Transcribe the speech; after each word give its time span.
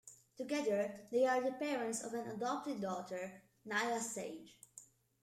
Together, 0.35 0.99
they 1.11 1.27
are 1.27 1.41
the 1.43 1.51
parents 1.51 2.01
of 2.03 2.13
an 2.15 2.27
adopted 2.27 2.81
daughter, 2.81 3.43
Naiya 3.67 3.99
Sage. 4.01 4.59